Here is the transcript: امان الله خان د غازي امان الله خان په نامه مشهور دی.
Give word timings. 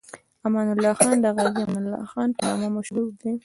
امان 0.45 0.67
الله 0.73 0.93
خان 0.99 1.15
د 1.23 1.25
غازي 1.35 1.61
امان 1.65 1.83
الله 1.87 2.03
خان 2.11 2.29
په 2.35 2.41
نامه 2.47 2.67
مشهور 2.77 3.09
دی. 3.21 3.31